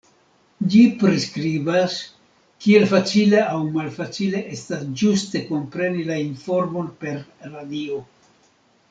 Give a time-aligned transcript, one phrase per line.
[0.75, 1.97] Ĝi priskribas
[2.65, 7.21] kiel facile aŭ malfacile estas ĝuste kompreni la informon per
[7.53, 8.01] radio.